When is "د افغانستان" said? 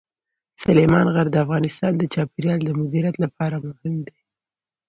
1.31-1.91